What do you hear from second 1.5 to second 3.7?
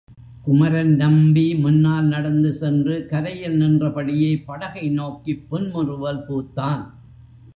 முன்னால் நடந்து சென்று கரையில்